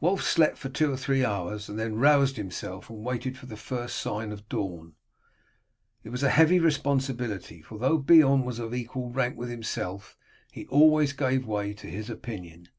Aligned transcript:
Wulf 0.00 0.22
slept 0.22 0.56
for 0.56 0.70
two 0.70 0.90
or 0.90 0.96
three 0.96 1.26
hours, 1.26 1.68
and 1.68 1.78
then 1.78 1.96
roused 1.96 2.38
himself 2.38 2.88
and 2.88 3.04
waited 3.04 3.36
for 3.36 3.44
the 3.44 3.54
first 3.54 3.96
sign 3.96 4.32
of 4.32 4.48
dawn. 4.48 4.94
It 6.02 6.08
was 6.08 6.22
a 6.22 6.30
heavy 6.30 6.58
responsibility, 6.58 7.60
for 7.60 7.78
though 7.78 7.98
Beorn 7.98 8.44
was 8.44 8.58
of 8.58 8.72
equal 8.74 9.10
rank 9.10 9.36
with 9.36 9.50
himself 9.50 10.16
he 10.50 10.64
always 10.68 11.12
gave 11.12 11.46
way 11.46 11.74
to 11.74 11.86
his 11.86 12.08
opinion. 12.08 12.70